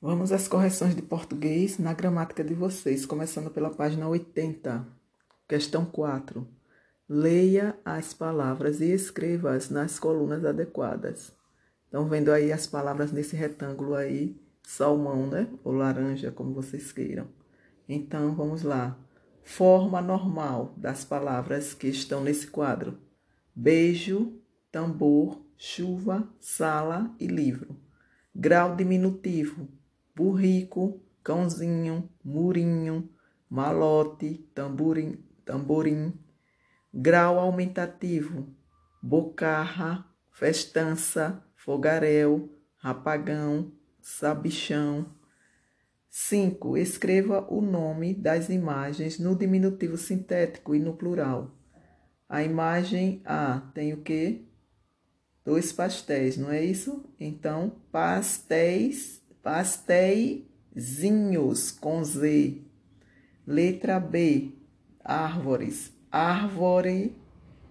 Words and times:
Vamos 0.00 0.30
às 0.30 0.46
correções 0.46 0.94
de 0.94 1.02
português 1.02 1.76
na 1.76 1.92
gramática 1.92 2.44
de 2.44 2.54
vocês, 2.54 3.04
começando 3.04 3.50
pela 3.50 3.68
página 3.68 4.08
80. 4.08 4.86
Questão 5.48 5.84
4. 5.84 6.46
Leia 7.08 7.76
as 7.84 8.14
palavras 8.14 8.80
e 8.80 8.92
escreva-as 8.92 9.70
nas 9.70 9.98
colunas 9.98 10.44
adequadas. 10.44 11.32
Estão 11.84 12.08
vendo 12.08 12.30
aí 12.30 12.52
as 12.52 12.64
palavras 12.64 13.10
nesse 13.10 13.34
retângulo 13.34 13.96
aí, 13.96 14.40
salmão, 14.62 15.26
né? 15.26 15.48
Ou 15.64 15.72
laranja, 15.72 16.30
como 16.30 16.54
vocês 16.54 16.92
queiram. 16.92 17.26
Então, 17.88 18.36
vamos 18.36 18.62
lá. 18.62 18.96
Forma 19.42 20.00
normal 20.00 20.74
das 20.76 21.04
palavras 21.04 21.74
que 21.74 21.88
estão 21.88 22.22
nesse 22.22 22.46
quadro: 22.46 22.96
beijo, 23.52 24.32
tambor, 24.70 25.42
chuva, 25.56 26.32
sala 26.38 27.12
e 27.18 27.26
livro. 27.26 27.76
Grau 28.32 28.76
diminutivo 28.76 29.76
burrico, 30.18 31.00
cãozinho, 31.22 32.10
murinho, 32.24 33.08
malote, 33.48 34.50
tamborim, 34.52 35.24
tamborim, 35.44 36.12
grau 36.92 37.38
aumentativo, 37.38 38.52
bocarra, 39.00 40.04
festança, 40.32 41.40
fogaréu, 41.54 42.52
rapagão, 42.78 43.72
sabichão. 44.00 45.14
5. 46.10 46.76
Escreva 46.76 47.46
o 47.48 47.60
nome 47.60 48.12
das 48.12 48.48
imagens 48.48 49.20
no 49.20 49.36
diminutivo 49.36 49.96
sintético 49.96 50.74
e 50.74 50.80
no 50.80 50.96
plural. 50.96 51.56
A 52.28 52.42
imagem 52.42 53.22
A 53.24 53.70
tem 53.72 53.92
o 53.92 54.02
quê? 54.02 54.48
Dois 55.44 55.72
pastéis, 55.72 56.36
não 56.36 56.50
é 56.50 56.64
isso? 56.64 57.08
Então, 57.20 57.80
pastéis 57.92 59.22
Pastéisinhos 59.48 61.70
com 61.70 62.04
Z. 62.04 62.60
Letra 63.46 63.98
B. 63.98 64.52
Árvores. 65.02 65.90
Árvore. 66.12 67.16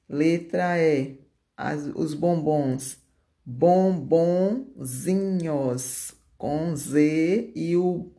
Letra 0.10 0.78
E. 0.78 1.22
As, 1.56 1.86
os 1.96 2.14
bombons 2.14 3.05
bombonzinhos 3.46 6.14
com 6.38 6.76
Z 6.76 7.54
e 7.56 7.78
o 7.78 8.12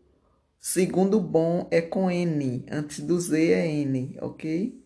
segundo 0.60 1.20
bom 1.20 1.66
é 1.70 1.82
com 1.82 2.10
N, 2.10 2.64
antes 2.70 3.00
do 3.00 3.20
Z 3.20 3.50
é 3.50 3.66
N, 3.66 4.16
ok? 4.20 4.82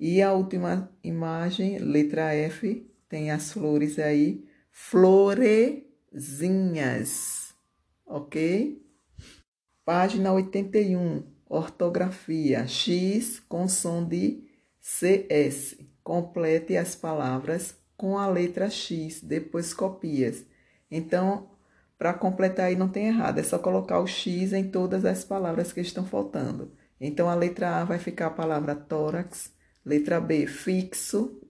E 0.00 0.22
a 0.22 0.32
última 0.32 0.90
imagem, 1.04 1.78
letra 1.78 2.34
F, 2.34 2.90
tem 3.08 3.30
as 3.30 3.52
flores 3.52 3.98
aí, 3.98 4.44
florezinhas, 4.70 7.54
ok? 8.06 8.82
Página 9.84 10.32
81, 10.32 11.24
ortografia, 11.48 12.66
X 12.66 13.40
com 13.40 13.68
som 13.68 14.02
de 14.04 14.44
CS. 14.80 15.76
Complete 16.02 16.76
as 16.76 16.96
palavras 16.96 17.76
com 18.02 18.18
a 18.18 18.26
letra 18.26 18.68
X, 18.68 19.20
depois 19.22 19.72
copias. 19.72 20.44
Então, 20.90 21.48
para 21.96 22.12
completar 22.12 22.66
aí 22.66 22.74
não 22.74 22.88
tem 22.88 23.06
errado, 23.06 23.38
é 23.38 23.44
só 23.44 23.60
colocar 23.60 24.00
o 24.00 24.08
X 24.08 24.52
em 24.52 24.68
todas 24.68 25.04
as 25.04 25.22
palavras 25.22 25.72
que 25.72 25.80
estão 25.80 26.04
faltando. 26.04 26.72
Então, 27.00 27.28
a 27.28 27.34
letra 27.36 27.76
A 27.76 27.84
vai 27.84 28.00
ficar 28.00 28.26
a 28.26 28.30
palavra 28.30 28.74
tórax, 28.74 29.52
letra 29.86 30.20
B, 30.20 30.48
fixo, 30.48 31.40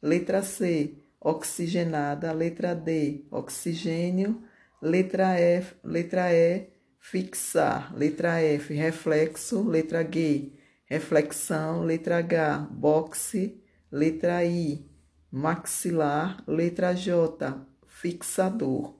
letra 0.00 0.42
C, 0.42 0.94
oxigenada, 1.20 2.32
letra 2.32 2.74
D, 2.74 3.26
oxigênio, 3.30 4.42
letra 4.80 5.38
F, 5.38 5.74
letra 5.84 6.32
E, 6.32 6.70
fixar, 6.98 7.94
letra 7.94 8.40
F, 8.40 8.72
reflexo, 8.72 9.62
letra 9.62 10.02
G, 10.10 10.54
reflexão, 10.86 11.82
letra 11.82 12.16
H, 12.16 12.66
boxe, 12.70 13.62
letra 13.92 14.42
I, 14.42 14.88
maxilar, 15.30 16.42
letra 16.46 16.94
J, 16.94 17.66
fixador. 17.86 18.98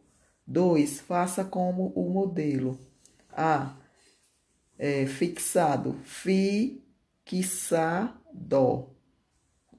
2. 0.49 1.01
Faça 1.01 1.45
como 1.45 1.93
o 1.95 2.09
modelo. 2.09 2.81
A. 3.31 3.77
É, 4.79 5.05
fixado, 5.07 6.01
fixado. 6.05 6.57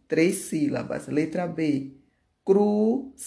Três 0.07 0.35
sílabas. 0.35 1.07
Letra 1.07 1.47
B. 1.47 1.97
Crucifixo. 2.45 3.17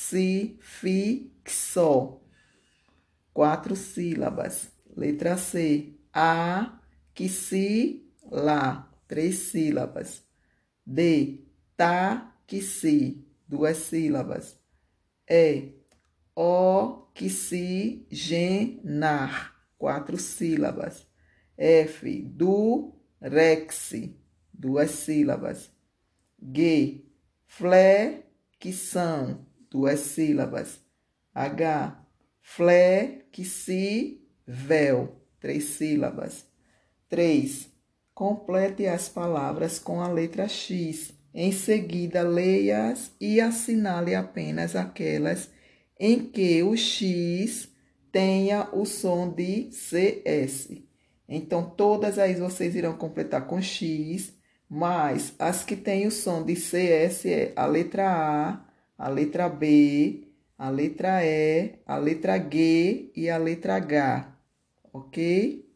Quatro 3.32 3.74
sílabas. 3.74 4.70
Letra 4.96 5.36
C. 5.36 5.96
A. 6.12 6.78
Que 7.12 7.28
se 7.28 8.08
lá. 8.30 8.88
Três 9.08 9.34
sílabas. 9.50 10.22
D. 10.86 11.44
Tá 11.76 12.36
que 12.52 12.60
se, 12.60 13.24
duas 13.48 13.78
sílabas. 13.78 14.60
É 15.26 15.70
oxigenar, 16.34 17.16
quatro 19.78 20.18
sílabas. 20.18 21.08
F, 21.56 22.20
do 22.24 22.94
rex, 23.22 23.94
duas 24.52 24.90
sílabas. 24.90 25.72
G, 26.54 27.06
flexão, 27.46 28.26
duas 29.70 30.00
sílabas. 30.00 30.78
H, 31.34 32.06
flexível, 32.42 33.62
três 35.40 35.64
sílabas. 35.64 36.46
3. 37.08 37.72
Complete 38.12 38.86
as 38.86 39.08
palavras 39.08 39.78
com 39.78 40.02
a 40.02 40.08
letra 40.08 40.46
X 40.48 41.21
em 41.34 41.52
seguida, 41.52 42.22
leia-as 42.22 43.12
e 43.20 43.40
assinale 43.40 44.14
apenas 44.14 44.76
aquelas 44.76 45.50
em 45.98 46.18
que 46.18 46.62
o 46.62 46.76
X 46.76 47.68
tenha 48.10 48.68
o 48.72 48.84
som 48.84 49.30
de 49.30 49.72
CS. 49.72 50.70
Então, 51.28 51.64
todas 51.64 52.18
aí 52.18 52.34
vocês 52.34 52.74
irão 52.74 52.94
completar 52.96 53.46
com 53.46 53.62
X, 53.62 54.34
mas 54.68 55.34
as 55.38 55.64
que 55.64 55.76
têm 55.76 56.06
o 56.06 56.10
som 56.10 56.44
de 56.44 56.54
CS 56.54 57.26
é 57.26 57.52
a 57.56 57.64
letra 57.64 58.10
A, 58.10 58.64
a 58.98 59.08
letra 59.08 59.48
B, 59.48 60.28
a 60.58 60.68
letra 60.68 61.24
E, 61.24 61.78
a 61.86 61.96
letra 61.96 62.38
G 62.38 63.10
e 63.16 63.30
a 63.30 63.38
letra 63.38 63.76
H, 63.76 64.38
ok? 64.92 65.71